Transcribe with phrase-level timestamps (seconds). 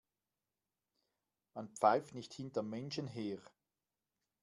[1.53, 3.37] Man pfeift nicht hinter Menschen her.